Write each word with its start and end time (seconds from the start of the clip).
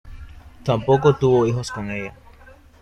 Tampoco 0.63 1.15
tuvo 1.15 1.45
hijos 1.45 1.69
con 1.69 1.91
ella. 1.91 2.15